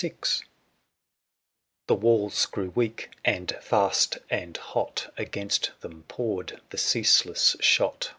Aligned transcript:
mirf 0.03 0.39
fil 0.41 0.47
The 1.85 1.93
walls 1.93 2.47
grew 2.47 2.71
weak; 2.71 3.11
and 3.23 3.55
fast 3.61 4.17
and 4.31 4.57
hot 4.57 5.13
* 5.15 5.17
Against 5.17 5.73
ihem 5.83 6.07
poured 6.07 6.59
the 6.71 6.79
ceaseless 6.79 7.55
shot, 7.59 8.05
1 8.05 8.09
1 8.09 8.09